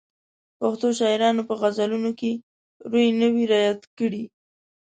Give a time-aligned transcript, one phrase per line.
[0.59, 2.31] پښتو شاعرانو په غزلونو کې
[2.91, 4.23] روي نه وي رعایت کړی.